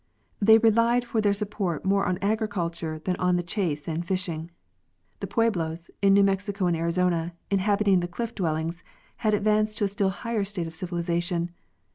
They 0.41 0.57
relied 0.57 1.05
for 1.05 1.21
their 1.21 1.31
support 1.31 1.85
more 1.85 2.07
on 2.07 2.17
agriculture 2.23 2.99
than 3.05 3.15
on 3.17 3.35
the 3.35 3.43
chase 3.43 3.87
and 3.87 4.03
fishing. 4.03 4.49
The 5.19 5.27
Pueblos, 5.27 5.91
in 6.01 6.15
New 6.15 6.23
Mexico 6.23 6.65
and 6.65 6.75
Arizona, 6.75 7.35
inhabiting 7.51 7.99
the 7.99 8.07
cliff 8.07 8.33
dwellings, 8.33 8.83
had 9.17 9.35
advanced 9.35 9.77
to 9.77 9.83
a 9.83 9.87
still 9.87 10.09
higher 10.09 10.43
state 10.43 10.65
of 10.65 10.73
civilization. 10.73 11.51